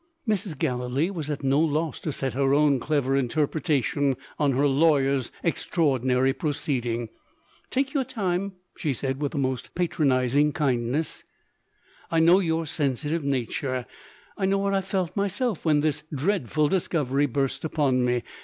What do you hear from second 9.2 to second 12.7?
with the most patronising kindness. "I know your